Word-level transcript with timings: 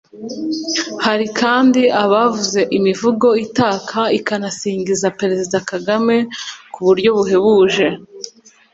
Hari 1.05 1.25
kandi 1.39 1.81
abavuze 2.03 2.59
imivugo 2.77 3.27
itaka 3.45 3.99
ikanasingiza 4.17 5.13
Perezida 5.19 5.57
Kagame 5.71 6.15
ku 6.73 6.79
buryo 6.87 7.09
buhebuje 7.17 7.87